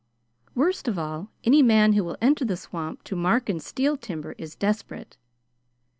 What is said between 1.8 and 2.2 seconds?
who will